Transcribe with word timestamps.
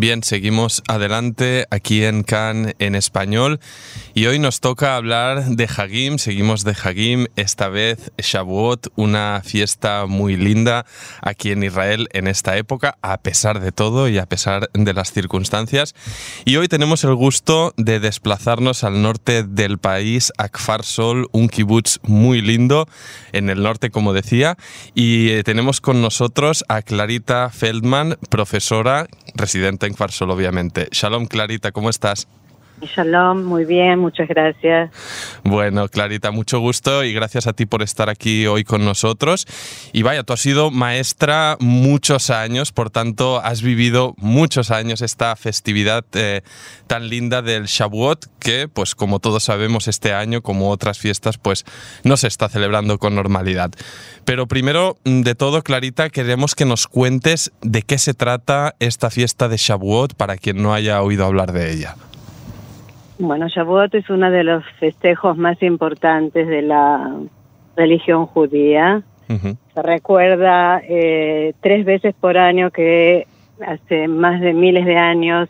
Bien, 0.00 0.22
seguimos 0.22 0.84
adelante 0.86 1.66
aquí 1.72 2.04
en 2.04 2.22
Cannes 2.22 2.76
en 2.78 2.94
español. 2.94 3.58
Y 4.14 4.26
hoy 4.26 4.38
nos 4.38 4.60
toca 4.60 4.94
hablar 4.94 5.44
de 5.44 5.64
Hagim, 5.64 6.18
seguimos 6.18 6.62
de 6.62 6.76
Hagim, 6.80 7.26
esta 7.34 7.68
vez 7.68 8.12
Shavuot, 8.16 8.92
una 8.94 9.42
fiesta 9.44 10.06
muy 10.06 10.36
linda 10.36 10.86
aquí 11.20 11.50
en 11.50 11.64
Israel 11.64 12.08
en 12.12 12.28
esta 12.28 12.56
época, 12.56 12.96
a 13.02 13.18
pesar 13.18 13.58
de 13.58 13.72
todo 13.72 14.08
y 14.08 14.18
a 14.18 14.26
pesar 14.26 14.70
de 14.72 14.94
las 14.94 15.12
circunstancias. 15.12 15.96
Y 16.44 16.58
hoy 16.58 16.68
tenemos 16.68 17.02
el 17.02 17.16
gusto 17.16 17.74
de 17.76 17.98
desplazarnos 17.98 18.84
al 18.84 19.02
norte 19.02 19.42
del 19.42 19.78
país, 19.78 20.32
a 20.38 20.48
Kfar 20.48 20.84
Sol, 20.84 21.28
un 21.32 21.48
kibutz 21.48 21.98
muy 22.04 22.40
lindo 22.40 22.88
en 23.32 23.50
el 23.50 23.64
norte, 23.64 23.90
como 23.90 24.12
decía, 24.12 24.56
y 24.94 25.30
eh, 25.30 25.42
tenemos 25.42 25.80
con 25.80 26.00
nosotros 26.00 26.64
a 26.68 26.82
Clarita 26.82 27.50
Feldman, 27.50 28.16
profesora 28.30 29.08
residente 29.38 29.86
en 29.86 29.94
Farsol, 29.94 30.30
obviamente. 30.30 30.88
Shalom, 30.92 31.26
Clarita, 31.26 31.72
¿cómo 31.72 31.88
estás? 31.88 32.28
Shalom, 32.86 33.44
muy 33.44 33.64
bien, 33.64 33.98
muchas 33.98 34.28
gracias. 34.28 34.90
Bueno, 35.44 35.88
Clarita, 35.88 36.30
mucho 36.30 36.60
gusto 36.60 37.04
y 37.04 37.12
gracias 37.12 37.46
a 37.46 37.52
ti 37.52 37.66
por 37.66 37.82
estar 37.82 38.08
aquí 38.08 38.46
hoy 38.46 38.64
con 38.64 38.84
nosotros. 38.84 39.46
Y 39.92 40.02
vaya, 40.02 40.22
tú 40.22 40.32
has 40.32 40.40
sido 40.40 40.70
maestra 40.70 41.56
muchos 41.60 42.30
años, 42.30 42.72
por 42.72 42.90
tanto, 42.90 43.40
has 43.42 43.62
vivido 43.62 44.14
muchos 44.18 44.70
años 44.70 45.02
esta 45.02 45.34
festividad 45.36 46.04
eh, 46.12 46.42
tan 46.86 47.08
linda 47.08 47.42
del 47.42 47.66
Shavuot, 47.66 48.26
que, 48.38 48.68
pues 48.68 48.94
como 48.94 49.18
todos 49.18 49.44
sabemos, 49.44 49.88
este 49.88 50.12
año, 50.12 50.42
como 50.42 50.70
otras 50.70 50.98
fiestas, 50.98 51.38
pues 51.38 51.64
no 52.04 52.16
se 52.16 52.28
está 52.28 52.48
celebrando 52.48 52.98
con 52.98 53.14
normalidad. 53.14 53.70
Pero 54.24 54.46
primero 54.46 54.96
de 55.04 55.34
todo, 55.34 55.62
Clarita, 55.62 56.10
queremos 56.10 56.54
que 56.54 56.64
nos 56.64 56.86
cuentes 56.86 57.52
de 57.62 57.82
qué 57.82 57.98
se 57.98 58.14
trata 58.14 58.74
esta 58.78 59.10
fiesta 59.10 59.48
de 59.48 59.56
Shavuot 59.56 60.14
para 60.14 60.36
quien 60.36 60.62
no 60.62 60.74
haya 60.74 61.02
oído 61.02 61.24
hablar 61.24 61.52
de 61.52 61.72
ella. 61.72 61.96
Bueno, 63.18 63.48
Shavuot 63.48 63.94
es 63.94 64.08
uno 64.10 64.30
de 64.30 64.44
los 64.44 64.64
festejos 64.78 65.36
más 65.36 65.60
importantes 65.62 66.46
de 66.46 66.62
la 66.62 67.16
religión 67.76 68.26
judía. 68.26 69.02
Se 69.28 69.82
recuerda 69.82 70.80
eh, 70.88 71.52
tres 71.60 71.84
veces 71.84 72.14
por 72.18 72.38
año 72.38 72.70
que 72.70 73.26
hace 73.66 74.08
más 74.08 74.40
de 74.40 74.54
miles 74.54 74.86
de 74.86 74.96
años 74.96 75.48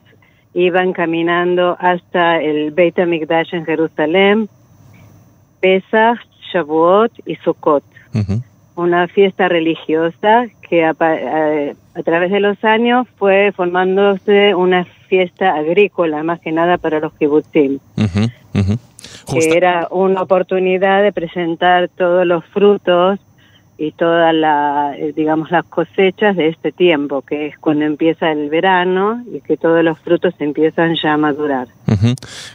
iban 0.55 0.93
caminando 0.93 1.77
hasta 1.79 2.41
el 2.41 2.73
Beit 2.73 2.99
HaMikdash 2.99 3.55
en 3.55 3.65
Jerusalén, 3.65 4.49
Pesach, 5.61 6.19
Shavuot 6.53 7.13
y 7.27 7.37
Sukkot. 7.37 7.85
Una 8.75 9.07
fiesta 9.09 9.49
religiosa 9.49 10.47
que 10.69 10.85
a, 10.85 10.91
a, 10.91 12.03
través 12.03 12.31
de 12.31 12.41
los 12.41 12.63
años 12.65 13.07
fue 13.17 13.53
formándose 13.53 14.55
una 14.55 14.85
fiesta 14.85 15.55
agrícola, 15.55 16.23
más 16.23 16.41
que 16.41 16.53
nada 16.53 16.79
para 16.79 17.01
los 17.01 17.13
kibutzim. 17.15 17.79
Que 19.31 19.57
era 19.57 19.89
una 19.91 20.23
oportunidad 20.23 21.03
de 21.03 21.13
presentar 21.13 21.89
todos 21.89 22.27
los 22.27 22.45
frutos 22.47 23.19
y 23.81 23.93
todas 23.93 24.35
la, 24.35 24.93
eh, 24.99 25.13
digamos, 25.15 25.53
las 25.53 25.65
cosechas 25.65 26.37
de 26.37 26.49
este 26.49 26.73
tiempo, 26.73 27.23
que 27.23 27.47
es 27.47 27.59
cuando 27.59 27.85
empieza 27.85 28.33
el 28.33 28.51
verano 28.51 29.23
y 29.33 29.41
que 29.41 29.57
todos 29.57 29.85
los 29.85 29.97
frutos 30.01 30.35
empiezan 30.41 30.97
ya 31.01 31.15
a 31.15 31.17
madurar. 31.17 31.69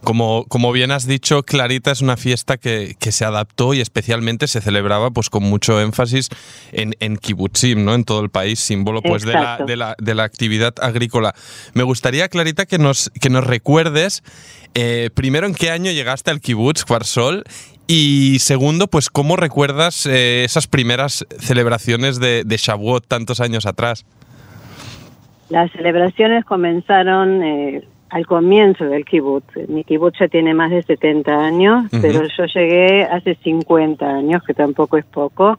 como, 0.03 0.43
como 0.49 0.73
bien 0.73 0.91
has 0.91 1.07
dicho, 1.07 1.43
Clarita 1.43 1.91
es 1.91 2.01
una 2.01 2.17
fiesta 2.17 2.57
que, 2.57 2.95
que, 2.99 3.13
se 3.13 3.23
adaptó 3.23 3.73
y 3.73 3.79
especialmente 3.79 4.47
se 4.47 4.59
celebraba 4.59 5.11
pues 5.11 5.29
con 5.29 5.43
mucho 5.43 5.79
énfasis 5.79 6.27
en, 6.73 6.93
en 6.99 7.15
kibutzim, 7.15 7.85
¿no? 7.85 7.95
en 7.95 8.03
todo 8.03 8.21
el 8.21 8.29
país, 8.29 8.59
símbolo 8.59 9.01
pues 9.01 9.23
de 9.23 9.33
la, 9.33 9.59
de 9.65 9.77
la, 9.77 9.95
de, 9.97 10.15
la, 10.15 10.23
actividad 10.23 10.73
agrícola. 10.81 11.33
Me 11.73 11.83
gustaría, 11.83 12.27
Clarita, 12.27 12.65
que 12.65 12.79
nos, 12.79 13.11
que 13.21 13.29
nos 13.29 13.47
recuerdes 13.47 14.23
eh, 14.75 15.09
primero 15.13 15.47
en 15.47 15.53
qué 15.53 15.69
año 15.69 15.91
llegaste 15.91 16.31
al 16.31 16.41
kibutz 16.41 16.83
Cuarsol 16.83 17.43
y 17.87 18.37
segundo, 18.39 18.87
pues 18.87 19.09
cómo 19.09 19.35
recuerdas 19.35 20.05
eh, 20.05 20.43
esas 20.43 20.67
primeras 20.67 21.25
celebraciones 21.39 22.19
de, 22.19 22.43
de, 22.43 22.57
Shavuot 22.57 23.05
tantos 23.07 23.41
años 23.41 23.65
atrás. 23.65 24.05
Las 25.49 25.71
celebraciones 25.71 26.45
comenzaron 26.45 27.43
eh, 27.43 27.83
al 28.09 28.25
comienzo 28.25 28.85
del 28.85 29.05
kibutz. 29.05 29.45
Mi 29.67 29.83
kibutz 29.83 30.19
ya 30.19 30.27
tiene 30.27 30.53
más 30.53 30.71
de 30.71 30.83
70 30.83 31.31
años, 31.31 31.85
pero 32.01 32.21
yo 32.37 32.45
llegué 32.45 33.03
hace 33.03 33.35
50 33.35 34.05
años, 34.05 34.43
que 34.43 34.53
tampoco 34.53 34.97
es 34.97 35.05
poco. 35.05 35.57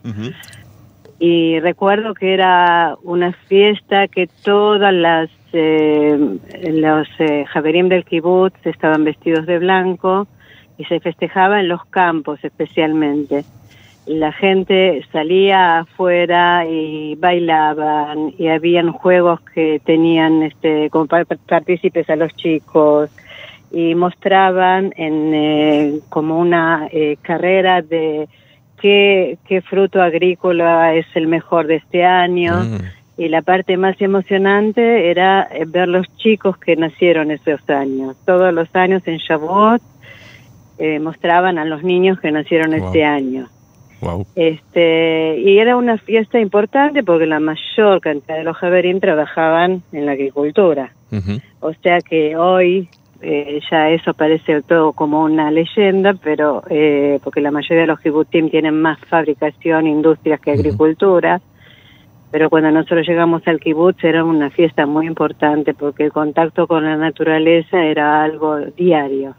Y 1.18 1.60
recuerdo 1.60 2.14
que 2.14 2.32
era 2.32 2.96
una 3.02 3.32
fiesta 3.32 4.08
que 4.08 4.28
todas 4.42 4.92
las 4.92 5.30
eh, 5.52 6.18
los 6.72 7.08
eh, 7.18 7.44
Javerim 7.46 7.88
del 7.88 8.04
kibutz 8.04 8.54
estaban 8.64 9.04
vestidos 9.04 9.46
de 9.46 9.58
blanco 9.58 10.26
y 10.78 10.84
se 10.84 11.00
festejaba 11.00 11.60
en 11.60 11.68
los 11.68 11.84
campos 11.86 12.42
especialmente. 12.42 13.44
La 14.06 14.32
gente 14.32 15.02
salía 15.12 15.78
afuera 15.78 16.66
y 16.66 17.14
bailaban 17.14 18.34
y 18.36 18.48
habían 18.48 18.92
juegos 18.92 19.40
que 19.54 19.80
tenían 19.84 20.42
este, 20.42 20.90
como 20.90 21.06
partícipes 21.06 22.10
a 22.10 22.16
los 22.16 22.34
chicos 22.36 23.10
y 23.70 23.94
mostraban 23.94 24.92
en, 24.96 25.34
eh, 25.34 26.00
como 26.10 26.38
una 26.38 26.86
eh, 26.92 27.16
carrera 27.22 27.80
de 27.80 28.28
qué, 28.78 29.38
qué 29.48 29.62
fruto 29.62 30.02
agrícola 30.02 30.94
es 30.94 31.06
el 31.14 31.26
mejor 31.26 31.66
de 31.66 31.76
este 31.76 32.04
año. 32.04 32.56
Mm. 32.62 32.78
Y 33.16 33.28
la 33.28 33.42
parte 33.42 33.76
más 33.76 33.98
emocionante 34.02 35.08
era 35.10 35.48
ver 35.68 35.88
los 35.88 36.06
chicos 36.16 36.58
que 36.58 36.76
nacieron 36.76 37.30
esos 37.30 37.66
años. 37.70 38.16
Todos 38.26 38.52
los 38.52 38.68
años 38.74 39.02
en 39.06 39.18
Shavuot 39.18 39.80
eh, 40.78 40.98
mostraban 40.98 41.58
a 41.58 41.64
los 41.64 41.82
niños 41.82 42.20
que 42.20 42.32
nacieron 42.32 42.74
este 42.74 43.04
año. 43.04 43.48
Este, 44.34 45.38
y 45.40 45.58
era 45.58 45.76
una 45.76 45.96
fiesta 45.96 46.38
importante 46.38 47.02
porque 47.02 47.26
la 47.26 47.40
mayor 47.40 48.00
cantidad 48.00 48.36
de 48.36 48.44
los 48.44 48.56
Javerín 48.56 49.00
trabajaban 49.00 49.82
en 49.92 50.06
la 50.06 50.12
agricultura. 50.12 50.92
O 51.60 51.72
sea 51.74 52.00
que 52.00 52.36
hoy 52.36 52.88
eh, 53.22 53.60
ya 53.70 53.88
eso 53.90 54.12
parece 54.12 54.60
todo 54.62 54.92
como 54.92 55.22
una 55.22 55.50
leyenda, 55.50 56.14
pero 56.14 56.62
eh, 56.68 57.20
porque 57.22 57.40
la 57.40 57.50
mayoría 57.50 57.82
de 57.82 57.86
los 57.86 58.00
kibutim 58.00 58.50
tienen 58.50 58.80
más 58.80 58.98
fabricación, 59.08 59.86
industrias 59.86 60.40
que 60.40 60.50
agricultura. 60.50 61.40
Pero 62.34 62.50
cuando 62.50 62.68
nosotros 62.72 63.06
llegamos 63.06 63.42
al 63.46 63.60
kibutz 63.60 64.02
era 64.02 64.24
una 64.24 64.50
fiesta 64.50 64.86
muy 64.86 65.06
importante 65.06 65.72
porque 65.72 66.06
el 66.06 66.10
contacto 66.10 66.66
con 66.66 66.82
la 66.82 66.96
naturaleza 66.96 67.84
era 67.84 68.24
algo 68.24 68.56
diario. 68.76 69.36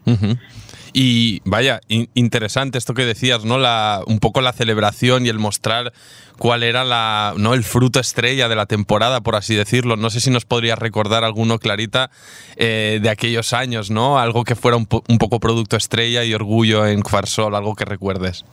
Y 0.94 1.42
vaya, 1.44 1.80
interesante 1.88 2.78
esto 2.78 2.94
que 2.94 3.04
decías, 3.04 3.44
¿no? 3.44 3.58
La, 3.58 4.00
un 4.06 4.18
poco 4.18 4.40
la 4.40 4.54
celebración 4.54 5.26
y 5.26 5.28
el 5.28 5.38
mostrar 5.38 5.92
cuál 6.38 6.62
era 6.62 6.84
la, 6.84 7.34
¿no? 7.36 7.52
el 7.52 7.64
fruto 7.64 8.00
estrella 8.00 8.48
de 8.48 8.56
la 8.56 8.64
temporada, 8.64 9.20
por 9.20 9.36
así 9.36 9.54
decirlo. 9.54 9.96
No 9.96 10.08
sé 10.08 10.20
si 10.20 10.30
nos 10.30 10.46
podrías 10.46 10.78
recordar 10.78 11.22
alguno, 11.22 11.58
Clarita, 11.58 12.10
eh, 12.56 12.98
de 13.02 13.10
aquellos 13.10 13.52
años, 13.52 13.90
¿no? 13.90 14.18
Algo 14.18 14.42
que 14.44 14.54
fuera 14.54 14.78
un, 14.78 14.88
un 15.06 15.18
poco 15.18 15.38
producto 15.38 15.76
estrella 15.76 16.24
y 16.24 16.32
orgullo 16.32 16.86
en 16.86 17.02
Kfarsol, 17.02 17.56
algo 17.56 17.74
que 17.74 17.84
recuerdes. 17.84 18.46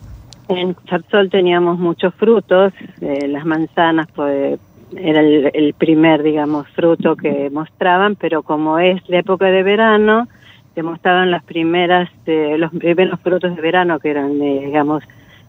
En 0.50 0.74
Kfarsol 0.74 1.30
teníamos 1.30 1.80
muchos 1.80 2.14
frutos, 2.16 2.74
eh, 3.02 3.28
las 3.28 3.46
manzanas, 3.46 4.08
pues 4.14 4.59
era 4.96 5.22
el, 5.22 5.50
el, 5.54 5.74
primer, 5.74 6.22
digamos, 6.22 6.68
fruto 6.70 7.16
que 7.16 7.50
mostraban, 7.50 8.16
pero 8.16 8.44
como 8.44 8.78
es 8.80 9.02
la 9.09 9.20
época 9.20 9.46
de 9.46 9.64
verano, 9.64 10.28
se 10.76 10.84
mostraban 10.84 11.31
las 11.31 11.44
primeras, 11.44 12.10
eh, 12.25 12.57
los 12.57 12.72
primeros 12.72 13.19
frutos 13.19 13.56
de 13.56 13.62
verano 13.62 14.00
que 14.00 14.10
eran, 14.10 14.42
eh, 14.42 14.63
digamos, 14.66 15.04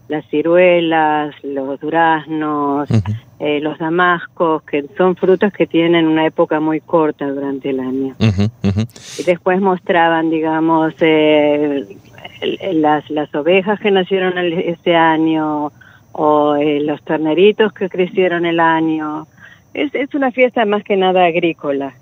las 0.07 0.25
ciruelas, 0.27 1.33
los 1.43 1.79
duraznos, 1.79 2.87
eh, 3.39 3.59
los 3.59 3.77
damascos, 3.79 4.61
que 4.63 4.85
son 4.95 5.15
frutos 5.15 5.51
que 5.51 5.65
tienen 5.65 6.07
una 6.07 6.27
época 6.27 6.59
muy 6.59 6.79
corta 6.79 7.27
durante 7.27 7.71
el 7.71 7.79
año. 7.79 8.15
Y 8.19 9.23
después 9.23 9.59
mostraban, 9.61 10.29
digamos, 10.29 10.93
eh, 10.99 11.85
las, 12.73 13.09
las 13.09 13.33
ovejas 13.35 13.79
que 13.79 13.91
nacieron 13.91 14.37
ese 14.37 14.95
año 14.95 15.71
o 16.11 16.55
eh, 16.55 16.79
los 16.81 17.03
terneritos 17.03 17.73
que 17.73 17.89
crecieron 17.89 18.45
el 18.45 18.59
año 18.59 19.27
es, 19.73 19.93
es 19.93 20.13
una 20.15 20.31
fiesta 20.31 20.65
más 20.65 20.83
que 20.83 20.95
nada 20.95 21.25
agrícola. 21.25 21.93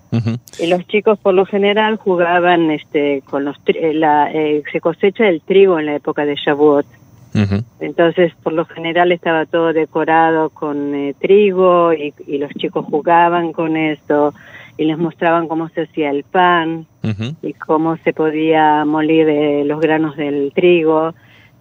Y 0.60 0.68
los 0.68 0.86
chicos 0.86 1.18
por 1.18 1.34
lo 1.34 1.46
general 1.48 1.98
jugaban 1.98 2.70
este 2.70 3.24
con 3.26 3.46
los 3.46 3.58
eh, 3.66 3.94
la, 3.96 4.32
eh, 4.32 4.62
se 4.72 4.80
cosecha 4.80 5.28
el 5.28 5.42
trigo 5.42 5.80
en 5.80 5.88
la 5.88 5.96
época 5.96 6.24
de 6.26 6.36
Shavuot. 6.36 6.86
Entonces, 7.80 8.32
por 8.44 8.54
lo 8.54 8.66
general 8.66 9.12
estaba 9.12 9.46
todo 9.46 9.74
decorado 9.74 10.50
con 10.50 10.94
eh, 10.94 11.16
trigo 11.20 11.94
y, 11.94 12.14
y, 12.28 12.38
los 12.38 12.52
chicos 12.52 12.86
jugaban 12.86 13.54
con 13.54 13.76
esto 13.76 14.34
y 14.78 14.86
les 14.86 14.98
mostraban 14.98 15.48
cómo 15.48 15.70
se 15.70 15.82
hacía 15.84 16.10
el 16.10 16.24
pan 16.24 16.86
y 17.42 17.54
cómo 17.54 17.98
se 17.98 18.14
podía 18.14 18.86
moler 18.86 19.30
eh, 19.30 19.66
los 19.66 19.80
granos 19.80 20.16
del 20.16 20.52
trigo. 20.54 21.14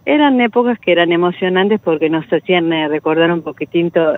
Eran 0.05 0.41
épocas 0.41 0.77
que 0.79 0.91
eran 0.91 1.11
emocionantes 1.11 1.79
porque 1.81 2.09
nos 2.09 2.25
hacían 2.31 2.71
eh, 2.73 2.87
recordar 2.87 3.31
un 3.31 3.41
poquitito 3.41 4.13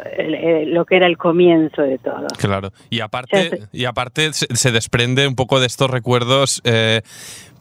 lo 0.67 0.85
que 0.85 0.95
era 0.95 1.07
el 1.07 1.17
comienzo 1.17 1.81
de 1.81 1.97
todo. 1.97 2.27
Claro, 2.39 2.71
y 2.89 3.01
aparte, 3.01 3.59
y 3.71 3.85
aparte 3.85 4.33
se, 4.33 4.71
desprende 4.71 5.27
un 5.27 5.35
poco 5.35 5.59
de 5.59 5.67
estos 5.67 5.89
recuerdos 5.89 6.61
eh, 6.63 7.01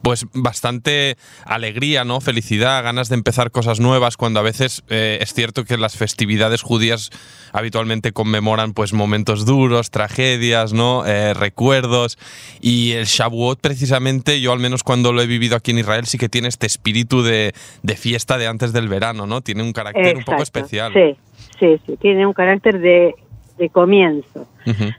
pues 0.05 0.27
bastante 0.33 1.17
alegría, 1.45 2.03
¿no? 2.03 2.21
Felicidad, 2.21 2.83
ganas 2.83 3.09
de 3.09 3.15
empezar 3.15 3.49
cosas 3.49 3.79
nuevas, 3.79 4.17
cuando 4.17 4.39
a 4.39 4.43
veces 4.43 4.83
eh, 4.87 5.17
es 5.19 5.33
cierto 5.33 5.65
que 5.65 5.77
las 5.77 5.97
festividades 5.97 6.61
judías 6.61 7.09
habitualmente 7.51 8.11
conmemoran 8.11 8.73
pues 8.73 8.93
momentos 8.93 9.47
duros, 9.47 9.89
tragedias, 9.89 10.73
¿no? 10.73 11.07
Eh, 11.07 11.33
recuerdos. 11.33 12.19
Y 12.61 12.91
el 12.91 13.05
Shavuot, 13.05 13.59
precisamente, 13.59 14.41
yo 14.41 14.53
al 14.53 14.59
menos 14.59 14.83
cuando 14.83 15.11
lo 15.11 15.23
he 15.23 15.25
vivido 15.25 15.55
aquí 15.55 15.71
en 15.71 15.79
Israel, 15.79 16.05
sí 16.05 16.19
que 16.19 16.29
tiene 16.29 16.49
este 16.49 16.67
espíritu 16.67 17.23
de, 17.23 17.55
fiesta 17.97 18.14
de 18.37 18.47
antes 18.47 18.73
del 18.73 18.87
verano, 18.87 19.25
¿no? 19.27 19.41
Tiene 19.41 19.63
un 19.63 19.73
carácter 19.73 20.17
un 20.17 20.23
poco 20.23 20.41
especial. 20.41 20.93
Sí, 20.93 21.15
sí, 21.59 21.79
sí, 21.85 21.97
tiene 21.97 22.25
un 22.25 22.33
carácter 22.33 22.79
de 22.79 23.15
de 23.57 23.69
comienzo. 23.69 24.47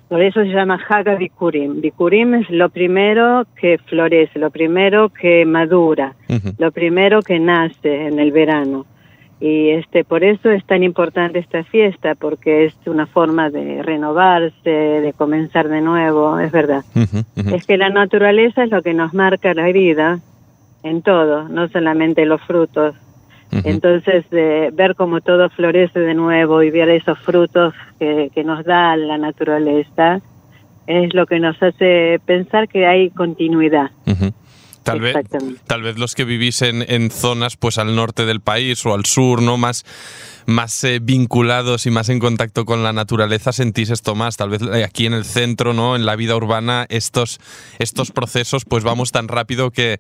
Por 0.09 0.23
eso 0.23 0.43
se 0.43 0.49
llama 0.49 0.79
Haga 0.89 1.17
Bikurim. 1.17 1.81
Bikurim 1.81 2.35
es 2.35 2.51
lo 2.51 2.69
primero 2.69 3.45
que 3.61 3.79
florece, 3.79 4.39
lo 4.39 4.51
primero 4.51 5.09
que 5.09 5.45
madura, 5.45 6.15
lo 6.59 6.71
primero 6.71 7.21
que 7.21 7.39
nace 7.39 8.07
en 8.07 8.19
el 8.19 8.33
verano. 8.33 8.87
Y 9.39 9.71
este, 9.71 10.05
por 10.05 10.25
eso 10.25 10.51
es 10.51 10.65
tan 10.65 10.83
importante 10.83 11.41
esta 11.41 11.63
fiesta, 11.65 12.15
porque 12.15 12.65
es 12.65 12.75
una 12.87 13.07
forma 13.07 13.51
de 13.51 13.83
renovarse, 13.83 14.71
de 14.71 15.13
comenzar 15.13 15.69
de 15.69 15.83
nuevo, 15.83 16.39
es 16.39 16.51
verdad. 16.53 16.85
Es 17.53 17.67
que 17.67 17.77
la 17.77 17.91
naturaleza 17.91 18.65
es 18.65 18.71
lo 18.71 18.83
que 18.83 18.95
nos 18.95 19.13
marca 19.13 19.53
la 19.53 19.67
vida 19.67 20.21
en 20.83 21.03
todo, 21.03 21.49
no 21.49 21.69
solamente 21.69 22.25
los 22.25 22.41
frutos, 22.43 22.95
entonces, 23.51 24.25
ver 24.31 24.95
cómo 24.97 25.21
todo 25.21 25.49
florece 25.51 26.01
de 26.01 26.15
nuevo 26.15 26.63
y 26.63 26.71
ver 26.71 26.89
esos 26.91 27.19
frutos 27.19 27.75
que, 27.99 28.43
nos 28.45 28.65
da 28.65 28.97
la 28.97 29.19
naturaleza 29.19 30.21
es 30.87 31.15
lo 31.15 31.27
que 31.27 31.41
nos 31.41 31.61
hace 31.63 32.21
pensar 32.25 32.69
que 32.69 32.87
hay 32.87 33.11
continuidad. 33.11 33.91
Tal 34.87 35.01
vez, 35.01 35.17
tal 35.67 35.83
vez 35.83 35.99
los 35.99 36.15
que 36.15 36.25
vivís 36.25 36.63
en, 36.63 36.85
en, 36.87 37.11
zonas 37.11 37.57
pues 37.57 37.77
al 37.79 37.97
norte 37.97 38.25
del 38.25 38.41
país 38.41 38.87
o 38.87 38.95
al 38.95 39.05
sur, 39.05 39.43
¿no? 39.43 39.57
Más, 39.57 39.85
más 40.47 40.85
eh, 40.85 41.01
vinculados 41.03 41.87
y 41.87 41.91
más 41.91 42.09
en 42.09 42.21
contacto 42.21 42.65
con 42.65 42.85
la 42.85 42.93
naturaleza 42.93 43.51
sentís 43.51 43.91
esto 43.91 44.15
más. 44.15 44.37
Tal 44.37 44.49
vez 44.49 44.63
eh, 44.63 44.85
aquí 44.85 45.07
en 45.07 45.15
el 45.15 45.25
centro, 45.25 45.73
¿no? 45.73 45.97
En 45.97 46.07
la 46.07 46.15
vida 46.15 46.37
urbana, 46.37 46.87
estos, 46.89 47.41
estos 47.81 48.13
procesos 48.13 48.65
pues 48.65 48.85
vamos 48.85 49.11
tan 49.11 49.27
rápido 49.27 49.73
que, 49.73 49.99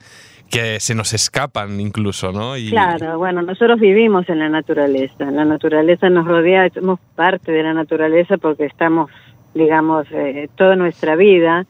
que 0.52 0.78
se 0.78 0.94
nos 0.94 1.12
escapan 1.14 1.80
incluso, 1.80 2.30
¿no? 2.30 2.56
Y... 2.56 2.70
Claro, 2.70 3.18
bueno, 3.18 3.42
nosotros 3.42 3.80
vivimos 3.80 4.28
en 4.28 4.38
la 4.38 4.48
naturaleza, 4.48 5.24
la 5.32 5.44
naturaleza 5.44 6.08
nos 6.10 6.26
rodea, 6.26 6.70
somos 6.72 7.00
parte 7.16 7.50
de 7.50 7.64
la 7.64 7.74
naturaleza 7.74 8.36
porque 8.38 8.66
estamos, 8.66 9.10
digamos, 9.52 10.06
eh, 10.12 10.48
toda 10.56 10.76
nuestra 10.76 11.16
vida 11.16 11.66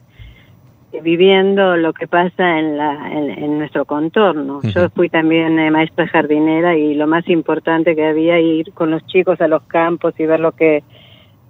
viviendo 1.01 1.75
lo 1.77 1.93
que 1.93 2.07
pasa 2.07 2.59
en, 2.59 2.77
la, 2.77 3.11
en, 3.11 3.57
nuestro 3.57 3.85
contorno. 3.85 4.61
Yo 4.63 4.89
fui 4.89 5.09
también 5.09 5.59
eh, 5.59 5.71
maestra 5.71 6.07
jardinera 6.07 6.75
y 6.75 6.95
lo 6.95 7.07
más 7.07 7.27
importante 7.29 7.95
que 7.95 8.05
había 8.05 8.39
ir 8.39 8.73
con 8.73 8.91
los 8.91 9.05
chicos 9.07 9.39
a 9.41 9.47
los 9.47 9.63
campos 9.63 10.13
y 10.17 10.25
ver 10.25 10.39
lo 10.39 10.51
que 10.51 10.83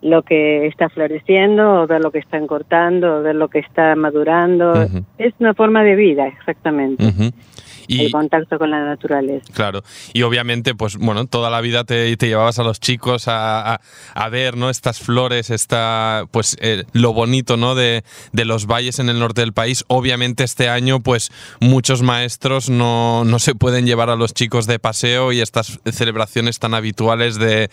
lo 0.02 0.22
que 0.22 0.68
está 0.68 0.90
floreciendo, 0.90 1.82
o 1.82 1.88
ver 1.88 2.02
lo 2.02 2.12
que 2.12 2.20
están 2.20 2.46
cortando, 2.46 3.18
o 3.18 3.22
ver 3.24 3.36
lo 3.36 3.48
que 3.48 3.60
está 3.60 3.96
madurando. 3.96 4.74
Es 5.18 5.34
una 5.40 5.56
forma 5.56 5.84
de 5.84 5.96
vida, 5.96 6.28
exactamente. 6.28 7.04
Y, 7.88 8.06
el 8.06 8.12
contacto 8.12 8.57
con 8.57 8.69
la 8.69 8.84
naturaleza. 8.84 9.45
Claro, 9.54 9.84
y 10.13 10.24
obviamente, 10.24 10.75
pues 10.75 10.98
bueno, 10.98 11.25
toda 11.25 11.50
la 11.50 11.62
vida 11.62 11.84
te, 11.84 12.16
te 12.18 12.28
llevabas 12.28 12.60
a 12.60 12.63
los 12.63 12.80
chicos 12.80 13.28
a, 13.28 13.80
a, 14.13 14.30
ver, 14.30 14.57
¿no? 14.57 14.69
Estas 14.69 15.00
flores, 15.00 15.50
esta, 15.50 16.25
pues 16.31 16.57
eh, 16.60 16.84
lo 16.94 17.13
bonito, 17.13 17.57
¿no? 17.57 17.75
De, 17.75 18.04
de, 18.34 18.45
los 18.45 18.66
valles 18.66 19.00
en 19.00 19.10
el 19.10 19.19
norte 19.19 19.42
del 19.42 19.54
país. 19.54 19.86
Obviamente 19.88 20.44
este 20.44 20.69
año, 20.69 21.00
pues 21.00 21.31
muchos 21.60 22.01
maestros 22.01 22.69
no, 22.69 23.24
no 23.25 23.39
se 23.39 23.56
pueden 23.56 23.86
llevar 23.86 24.10
a 24.10 24.16
los 24.16 24.34
chicos 24.34 24.68
de 24.68 24.80
paseo 24.80 25.31
y 25.31 25.42
estas 25.42 25.80
celebraciones 25.92 26.60
tan 26.60 26.74
habituales 26.74 27.38
de, 27.38 27.69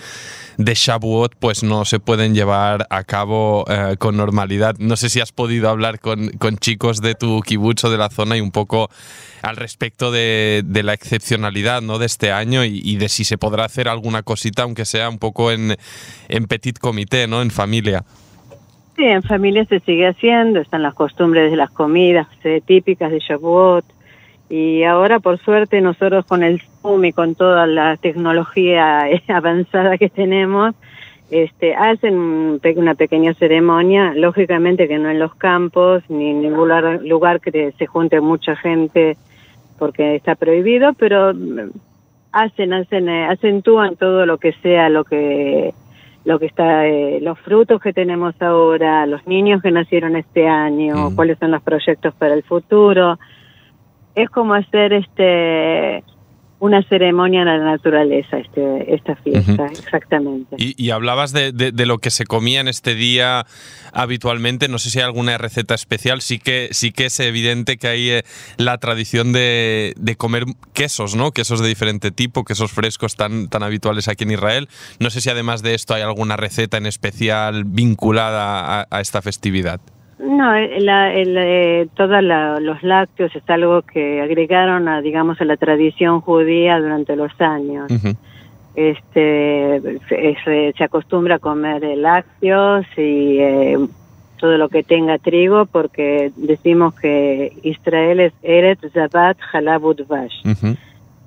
de 0.58 0.74
Shavuot, 0.74 1.34
pues 1.36 1.62
no 1.62 1.84
se 1.84 2.00
pueden 2.00 2.34
llevar 2.34 2.86
a 2.90 3.04
cabo 3.04 3.64
eh, 3.68 3.96
con 3.98 4.16
normalidad. 4.16 4.76
No 4.78 4.96
sé 4.96 5.08
si 5.08 5.20
has 5.20 5.32
podido 5.32 5.68
hablar 5.68 6.00
con, 6.00 6.30
con 6.38 6.58
chicos 6.58 7.00
de 7.00 7.14
tu 7.14 7.40
kibutz 7.40 7.84
o 7.84 7.90
de 7.90 7.98
la 7.98 8.10
zona 8.10 8.36
y 8.36 8.40
un 8.40 8.50
poco 8.50 8.90
al 9.42 9.56
respecto 9.56 10.03
de, 10.10 10.64
la 10.82 10.92
excepcionalidad 10.92 11.82
¿no? 11.82 11.98
de 11.98 12.06
este 12.06 12.32
año 12.32 12.64
y, 12.64 12.96
de 12.96 13.08
si 13.08 13.24
se 13.24 13.38
podrá 13.38 13.64
hacer 13.64 13.88
alguna 13.88 14.22
cosita, 14.22 14.62
aunque 14.62 14.84
sea 14.84 15.08
un 15.08 15.18
poco 15.18 15.50
en, 15.50 15.76
en 16.28 16.46
petit 16.46 16.78
comité, 16.78 17.26
¿no? 17.26 17.42
en 17.42 17.50
familia. 17.50 18.04
Sí, 18.96 19.04
en 19.04 19.22
familia 19.22 19.64
se 19.64 19.80
sigue 19.80 20.06
haciendo, 20.06 20.60
están 20.60 20.82
las 20.82 20.94
costumbres 20.94 21.50
de 21.50 21.56
las 21.56 21.70
comidas 21.70 22.28
eh, 22.44 22.60
típicas 22.64 23.10
de 23.10 23.18
Shavuot. 23.18 23.84
Y 24.48 24.84
ahora, 24.84 25.18
por 25.18 25.38
suerte, 25.38 25.80
nosotros 25.80 26.24
con 26.26 26.44
el 26.44 26.62
Zoom 26.80 27.04
y 27.06 27.12
con 27.12 27.34
toda 27.34 27.66
la 27.66 27.96
tecnología 27.96 29.06
avanzada 29.28 29.98
que 29.98 30.10
tenemos, 30.10 30.74
este, 31.30 31.74
hacen 31.74 32.60
una 32.76 32.94
pequeña 32.94 33.34
ceremonia, 33.34 34.12
lógicamente 34.14 34.86
que 34.86 34.98
no 34.98 35.10
en 35.10 35.18
los 35.18 35.34
campos 35.34 36.02
ni 36.08 36.30
en 36.30 36.42
ningún 36.42 36.68
lugar 37.08 37.40
que 37.40 37.72
se 37.76 37.86
junte 37.86 38.20
mucha 38.20 38.54
gente 38.54 39.16
porque 39.78 40.16
está 40.16 40.34
prohibido, 40.34 40.92
pero 40.94 41.34
mm, 41.34 41.70
hacen, 42.32 42.72
hacen, 42.72 43.08
eh, 43.08 43.26
acentúan 43.26 43.96
todo 43.96 44.26
lo 44.26 44.38
que 44.38 44.52
sea 44.62 44.88
lo 44.88 45.04
que 45.04 45.74
lo 46.24 46.38
que 46.38 46.46
está, 46.46 46.86
eh, 46.86 47.20
los 47.20 47.38
frutos 47.40 47.82
que 47.82 47.92
tenemos 47.92 48.34
ahora, 48.40 49.04
los 49.04 49.26
niños 49.26 49.60
que 49.60 49.70
nacieron 49.70 50.16
este 50.16 50.48
año, 50.48 51.14
cuáles 51.14 51.38
son 51.38 51.50
los 51.50 51.62
proyectos 51.62 52.14
para 52.14 52.32
el 52.32 52.42
futuro. 52.42 53.18
Es 54.14 54.30
como 54.30 54.54
hacer 54.54 54.94
este 54.94 56.02
una 56.64 56.82
ceremonia 56.82 57.42
en 57.42 57.46
la 57.46 57.58
naturaleza 57.58 58.38
este, 58.38 58.94
esta 58.94 59.16
fiesta, 59.16 59.66
exactamente. 59.66 60.56
Y, 60.58 60.90
hablabas 60.90 61.34
de, 61.34 61.52
de, 61.52 61.86
lo 61.86 61.98
que 61.98 62.10
se 62.10 62.24
comía 62.24 62.60
en 62.60 62.68
este 62.68 62.94
día 62.94 63.44
habitualmente, 63.92 64.68
no 64.68 64.78
sé 64.78 64.88
si 64.88 64.98
hay 64.98 65.04
alguna 65.04 65.36
receta 65.36 65.74
especial, 65.74 66.22
sí 66.22 66.38
que, 66.38 66.68
sí 66.72 66.90
que 66.90 67.06
es 67.06 67.20
evidente 67.20 67.76
que 67.76 67.88
hay 67.88 68.10
eh, 68.10 68.22
la 68.56 68.78
tradición 68.78 69.34
de, 69.34 69.92
de, 69.98 70.16
comer 70.16 70.44
quesos, 70.72 71.14
¿no? 71.14 71.32
Quesos 71.32 71.60
de 71.60 71.68
diferente 71.68 72.10
tipo, 72.10 72.44
quesos 72.44 72.72
frescos 72.72 73.14
tan, 73.14 73.48
tan 73.48 73.62
habituales 73.62 74.08
aquí 74.08 74.24
en 74.24 74.30
Israel. 74.30 74.68
No 75.00 75.10
sé 75.10 75.20
si 75.20 75.28
además 75.28 75.62
de 75.62 75.74
esto 75.74 75.92
hay 75.92 76.00
alguna 76.00 76.38
receta 76.38 76.78
en 76.78 76.86
especial 76.86 77.64
vinculada 77.64 78.86
a 78.90 79.00
esta 79.02 79.20
festividad. 79.20 79.82
No, 80.18 80.52
la, 80.52 81.12
el, 81.12 81.36
eh, 81.36 81.88
todos 81.94 82.22
los 82.22 82.82
lácteos 82.82 83.34
es 83.34 83.42
algo 83.48 83.82
que 83.82 84.20
agregaron 84.20 84.88
a, 84.88 85.00
digamos, 85.00 85.40
a 85.40 85.44
la 85.44 85.56
tradición 85.56 86.20
judía 86.20 86.78
durante 86.78 87.16
los 87.16 87.32
años. 87.40 87.90
Este, 88.76 90.00
se, 90.08 90.84
acostumbra 90.84 91.36
a 91.36 91.38
comer 91.38 91.82
lácteos 91.96 92.86
y 92.96 93.38
eh, 93.38 93.78
todo 94.38 94.56
lo 94.58 94.68
que 94.68 94.82
tenga 94.82 95.18
trigo 95.18 95.66
porque 95.66 96.32
decimos 96.36 96.94
que 96.94 97.52
Israel 97.62 98.20
es 98.20 98.32
Eret 98.42 98.80
Zabat 98.92 99.36
Halabut 99.52 100.06
Vash. 100.06 100.42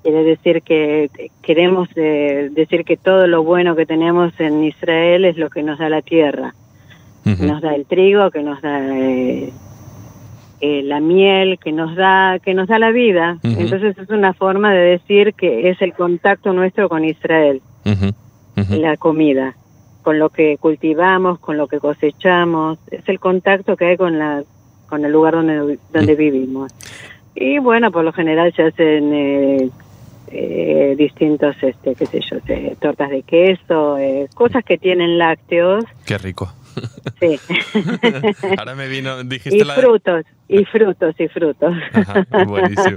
Quiere 0.02 0.24
decir 0.24 0.62
que 0.62 1.10
queremos 1.42 1.88
eh, 1.96 2.48
decir 2.52 2.84
que 2.84 2.96
todo 2.96 3.26
lo 3.26 3.42
bueno 3.42 3.76
que 3.76 3.86
tenemos 3.86 4.32
en 4.38 4.64
Israel 4.64 5.24
es 5.24 5.36
lo 5.36 5.50
que 5.50 5.62
nos 5.62 5.78
da 5.78 5.88
la 5.88 6.02
tierra 6.02 6.54
nos 7.36 7.60
da 7.60 7.74
el 7.74 7.84
trigo, 7.86 8.30
que 8.30 8.42
nos 8.42 8.60
da 8.62 8.80
eh, 8.96 9.52
eh, 10.60 10.82
la 10.82 11.00
miel, 11.00 11.58
que 11.58 11.72
nos 11.72 11.94
da 11.94 12.38
que 12.38 12.54
nos 12.54 12.68
da 12.68 12.78
la 12.78 12.90
vida. 12.90 13.38
Entonces 13.42 13.96
es 13.98 14.08
una 14.10 14.32
forma 14.32 14.72
de 14.72 14.80
decir 14.80 15.34
que 15.34 15.70
es 15.70 15.80
el 15.82 15.92
contacto 15.92 16.52
nuestro 16.52 16.88
con 16.88 17.04
Israel, 17.04 17.60
la 18.70 18.96
comida, 18.96 19.54
con 20.02 20.18
lo 20.18 20.30
que 20.30 20.56
cultivamos, 20.58 21.38
con 21.38 21.56
lo 21.56 21.68
que 21.68 21.78
cosechamos, 21.78 22.78
es 22.90 23.08
el 23.08 23.20
contacto 23.20 23.76
que 23.76 23.86
hay 23.86 23.96
con 23.96 24.18
la 24.18 24.42
con 24.88 25.04
el 25.04 25.12
lugar 25.12 25.34
donde 25.34 25.78
donde 25.92 26.14
vivimos. 26.14 26.72
Y 27.34 27.58
bueno, 27.58 27.92
por 27.92 28.04
lo 28.04 28.12
general 28.12 28.52
se 28.52 28.62
hacen 28.62 29.12
eh, 29.14 29.70
eh, 30.28 30.94
distintos, 30.98 31.54
este, 31.62 31.94
qué 31.94 32.06
sé 32.06 32.20
yo, 32.20 32.38
tortas 32.80 33.10
de 33.10 33.22
queso, 33.22 33.96
cosas 34.34 34.64
que 34.64 34.76
tienen 34.76 35.18
lácteos. 35.18 35.84
Qué 36.04 36.18
rico 36.18 36.52
Sí. 37.20 37.38
Ahora 38.58 38.74
me 38.74 38.88
vino, 38.88 39.22
dijiste 39.24 39.56
y 39.58 39.64
la... 39.64 39.74
frutos, 39.74 40.24
y 40.48 40.64
frutos, 40.64 41.14
y 41.18 41.28
frutos. 41.28 41.74
Ajá, 41.92 42.26
buenísimo, 42.46 42.96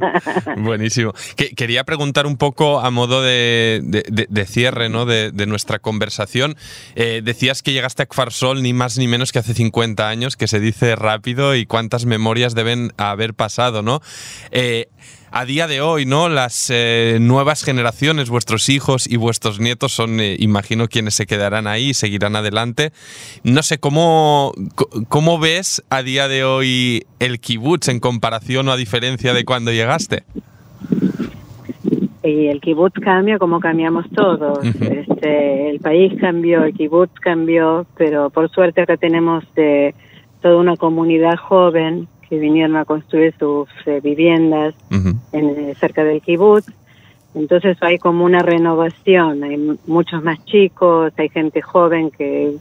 buenísimo. 0.57 1.13
Que- 1.35 1.49
quería 1.55 1.83
preguntar 1.83 2.25
un 2.25 2.37
poco 2.37 2.79
a 2.79 2.89
modo 2.91 3.21
de, 3.21 3.81
de- 3.83 4.03
de- 4.09 4.27
de 4.29 4.45
cierre 4.45 4.89
¿no? 4.89 5.05
de, 5.05 5.31
de 5.31 5.45
nuestra 5.45 5.79
conversación. 5.79 6.55
Eh, 6.95 7.21
decías 7.23 7.61
que 7.63 7.73
llegaste 7.73 8.03
a 8.03 8.05
Kfarsol 8.05 8.61
ni 8.63 8.73
más 8.73 8.97
ni 8.97 9.07
menos 9.07 9.31
que 9.31 9.39
hace 9.39 9.53
50 9.53 10.07
años, 10.07 10.37
que 10.37 10.47
se 10.47 10.59
dice 10.59 10.95
rápido 10.95 11.55
y 11.55 11.65
cuántas 11.65 12.05
memorias 12.05 12.55
deben 12.55 12.91
haber 12.97 13.33
pasado, 13.33 13.81
¿no? 13.81 14.01
Eh, 14.51 14.87
a 15.31 15.45
día 15.45 15.67
de 15.67 15.81
hoy, 15.81 16.05
¿no? 16.05 16.27
Las 16.27 16.69
eh, 16.69 17.17
nuevas 17.21 17.63
generaciones, 17.63 18.29
vuestros 18.29 18.67
hijos 18.69 19.07
y 19.09 19.15
vuestros 19.15 19.59
nietos 19.59 19.93
son, 19.93 20.19
eh, 20.19 20.35
imagino, 20.39 20.87
quienes 20.87 21.15
se 21.15 21.25
quedarán 21.25 21.67
ahí 21.67 21.89
y 21.89 21.93
seguirán 21.93 22.35
adelante. 22.35 22.91
No 23.43 23.63
sé, 23.63 23.79
¿cómo, 23.79 24.51
¿cómo 25.07 25.39
ves 25.39 25.83
a 25.89 26.03
día 26.03 26.27
de 26.27 26.43
hoy 26.43 27.05
el 27.19 27.39
kibutz 27.39 27.87
en 27.87 27.99
comparación 27.99 28.67
o 28.67 28.71
a 28.71 28.77
diferencia 28.77 29.33
de 29.33 29.45
cuando 29.45 29.71
llegaste? 29.71 30.23
Y 32.23 32.47
el 32.47 32.59
kibutz 32.59 32.99
cambia 33.01 33.39
como 33.39 33.59
cambiamos 33.59 34.05
todos. 34.11 34.59
Este, 34.63 35.69
el 35.69 35.79
país 35.79 36.13
cambió, 36.19 36.65
el 36.65 36.73
kibutz 36.73 37.13
cambió, 37.19 37.85
pero 37.97 38.29
por 38.29 38.51
suerte 38.51 38.81
acá 38.81 38.97
tenemos 38.97 39.43
eh, 39.55 39.93
toda 40.41 40.57
una 40.57 40.75
comunidad 40.75 41.37
joven 41.37 42.07
que 42.31 42.39
vinieron 42.39 42.77
a 42.77 42.85
construir 42.85 43.35
sus 43.37 43.67
eh, 43.85 43.99
viviendas 44.01 44.73
Ujú, 44.89 45.17
en, 45.33 45.49
eh, 45.49 45.75
cerca 45.77 46.05
del 46.05 46.21
kibutz. 46.21 46.65
Entonces 47.35 47.75
hay 47.81 47.97
como 47.97 48.23
una 48.23 48.39
renovación, 48.39 49.43
hay 49.43 49.57
muchos 49.85 50.23
más 50.23 50.41
chicos, 50.45 51.11
hay 51.17 51.27
gente 51.27 51.61
joven 51.61 52.09
que, 52.09 52.53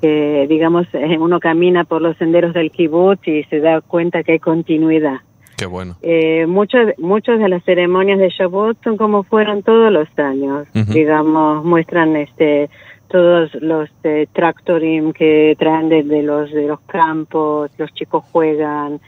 que 0.00 0.46
digamos, 0.48 0.86
eh, 0.94 1.18
uno 1.18 1.40
camina 1.40 1.84
por 1.84 2.00
los 2.00 2.16
senderos 2.16 2.54
del 2.54 2.70
kibutz 2.70 3.28
y 3.28 3.44
se 3.44 3.60
da 3.60 3.82
cuenta 3.82 4.22
que 4.22 4.32
hay 4.32 4.38
continuidad. 4.38 5.18
Qué 5.58 5.66
bueno. 5.66 5.96
Eh, 6.00 6.46
muchos 6.46 6.92
muchos 6.96 7.38
de 7.38 7.50
las 7.50 7.62
ceremonias 7.64 8.18
de 8.18 8.30
Shavuot 8.30 8.82
son 8.82 8.96
como 8.96 9.24
fueron 9.24 9.62
todos 9.62 9.92
los 9.92 10.08
años. 10.18 10.66
Digamos, 10.72 11.62
muestran 11.66 12.16
este 12.16 12.70
todos 13.10 13.52
los 13.56 13.90
eh, 14.04 14.28
tractorim 14.32 15.12
que 15.12 15.56
traen 15.58 15.88
desde 15.88 16.22
los 16.22 16.50
de 16.52 16.68
los 16.68 16.80
campos, 16.82 17.70
los 17.76 17.92
chicos 17.92 18.24
juegan, 18.30 19.00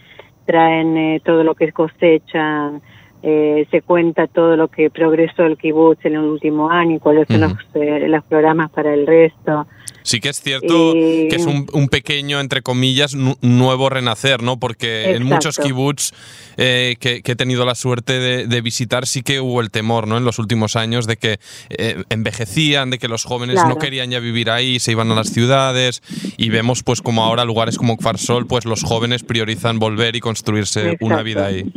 traen 0.45 0.97
eh, 0.97 1.23
todo 1.25 1.45
lo 1.45 1.55
que 1.55 1.71
cosechan, 1.73 2.83
eh, 3.23 3.67
se 3.71 3.83
cuenta 3.83 4.26
todo 4.26 4.57
lo 4.57 4.69
que 4.69 4.91
progresó 4.91 5.45
el 5.45 5.57
kibutz 5.57 6.05
en 6.05 6.14
el 6.14 6.21
último 6.21 6.71
año 6.71 6.97
y 6.97 6.99
cuáles 6.99 7.26
son 7.29 7.41
los, 7.41 7.52
eh, 7.75 8.09
los 8.09 8.25
programas 8.25 8.71
para 8.71 8.93
el 8.95 9.07
resto. 9.07 9.67
Sí 10.05 10.19
que 10.19 10.31
es 10.31 10.41
cierto 10.41 10.93
que 11.31 11.37
es 11.37 11.47
un, 11.47 11.67
un 11.73 11.87
pequeño, 11.88 12.41
entre 12.41 12.61
comillas, 12.62 13.14
nu- 13.14 13.37
nuevo 13.41 13.88
renacer, 13.88 14.43
¿no? 14.43 14.59
Porque 14.59 15.14
en 15.14 15.23
muchos 15.23 15.59
kibbutz 15.69 16.11
eh, 16.57 16.97
que, 16.99 17.23
que 17.23 17.33
he 17.33 17.37
tenido 17.37 17.64
la 17.64 17.76
suerte 17.76 18.19
de, 18.19 18.47
de 18.49 18.61
visitar 18.61 19.07
sí 19.07 19.23
que 19.23 19.41
hubo 19.41 19.61
el 19.61 19.71
temor, 19.71 20.09
¿no? 20.09 20.17
En 20.19 20.25
los 20.25 20.41
últimos 20.41 20.75
años 20.75 21.07
de 21.07 21.17
que 21.17 21.38
eh, 21.71 22.02
envejecían, 22.09 22.91
de 22.91 22.99
que 22.99 23.07
los 23.07 23.25
jóvenes 23.25 23.61
no 23.69 23.79
querían 23.79 24.11
ya 24.11 24.19
vivir 24.19 24.50
ahí, 24.50 24.81
se 24.81 24.91
iban 24.91 25.09
a 25.12 25.14
las 25.14 25.29
ciudades 25.33 26.02
y 26.37 26.49
vemos 26.50 26.83
pues 26.83 27.00
como 27.00 27.23
ahora 27.23 27.45
lugares 27.45 27.79
como 27.79 27.97
Kfarsol, 27.97 28.49
pues 28.49 28.64
los 28.64 28.83
jóvenes 28.83 29.23
priorizan 29.23 29.79
volver 29.79 30.17
y 30.17 30.21
construirse 30.21 30.97
una 31.00 31.23
vida 31.23 31.47
ahí. 31.47 31.73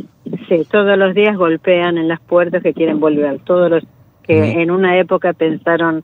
Sí, 0.48 0.66
todos 0.70 0.96
los 0.96 1.14
días 1.14 1.36
golpean 1.36 1.98
en 1.98 2.08
las 2.08 2.20
puertas 2.20 2.62
que 2.62 2.72
quieren 2.72 3.00
volver. 3.00 3.40
Todos 3.40 3.70
los 3.70 3.84
que 4.22 4.60
en 4.60 4.70
una 4.70 4.98
época 4.98 5.32
pensaron 5.32 6.02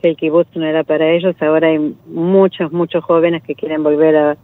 que 0.00 0.10
el 0.10 0.16
kibutz 0.16 0.48
no 0.54 0.64
era 0.66 0.84
para 0.84 1.10
ellos, 1.10 1.34
ahora 1.40 1.68
hay 1.68 1.94
muchos, 2.06 2.70
muchos 2.72 3.02
jóvenes 3.02 3.42
que 3.42 3.54
quieren 3.54 3.82
volver 3.82 4.16
a 4.16 4.36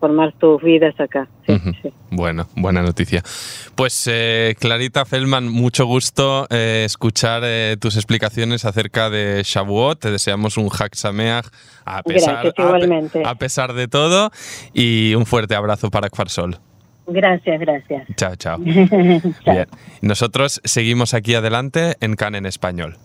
formar 0.00 0.32
sus 0.40 0.62
vidas 0.62 0.98
acá. 1.00 1.28
Sí, 1.46 1.58
sí. 1.82 1.92
Bueno, 2.10 2.46
buena 2.54 2.82
noticia. 2.82 3.22
Pues 3.74 4.08
eh, 4.10 4.54
Clarita 4.58 5.04
Feldman, 5.04 5.48
mucho 5.48 5.86
gusto 5.86 6.46
eh, 6.50 6.84
escuchar 6.84 7.42
eh, 7.44 7.76
tus 7.80 7.96
explicaciones 7.96 8.64
acerca 8.64 9.10
de 9.10 9.42
Shavuot. 9.44 10.00
Te 10.00 10.10
deseamos 10.10 10.56
un 10.56 10.68
Hak 10.68 10.94
Sameach 10.94 11.46
a 11.84 12.02
pesar, 12.02 12.52
Gracias, 12.54 13.26
a 13.26 13.30
a 13.30 13.34
pesar 13.36 13.72
de 13.72 13.88
todo 13.88 14.30
y 14.72 15.14
un 15.14 15.26
fuerte 15.26 15.54
abrazo 15.54 15.90
para 15.90 16.08
Kfarsol. 16.10 16.58
Gracias, 17.08 17.60
gracias. 17.60 18.06
Chao, 18.16 18.36
chao. 18.36 18.58
Chao. 19.44 19.54
Bien. 19.54 19.66
Nosotros 20.02 20.60
seguimos 20.64 21.14
aquí 21.14 21.34
adelante 21.34 21.94
en 22.00 22.14
CAN 22.16 22.34
en 22.34 22.46
español. 22.46 22.98